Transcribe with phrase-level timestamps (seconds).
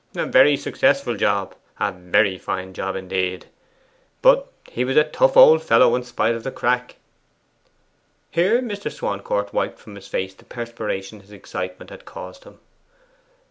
[0.15, 3.45] A very successful job a very fine job indeed.
[4.23, 6.95] But he was a tough old fellow in spite of the crack.'
[8.31, 8.91] Here Mr.
[8.91, 12.57] Swancourt wiped from his face the perspiration his excitement had caused him.